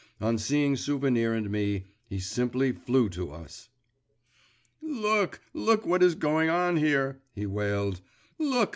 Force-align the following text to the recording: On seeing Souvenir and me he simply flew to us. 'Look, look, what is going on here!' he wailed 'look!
On 0.29 0.35
seeing 0.39 0.75
Souvenir 0.75 1.35
and 1.35 1.47
me 1.51 1.85
he 2.09 2.17
simply 2.19 2.71
flew 2.71 3.07
to 3.09 3.29
us. 3.31 3.69
'Look, 4.81 5.41
look, 5.53 5.85
what 5.85 6.01
is 6.01 6.15
going 6.15 6.49
on 6.49 6.77
here!' 6.77 7.21
he 7.35 7.45
wailed 7.45 8.01
'look! 8.39 8.69